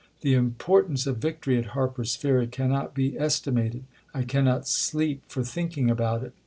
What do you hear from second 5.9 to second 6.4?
about it.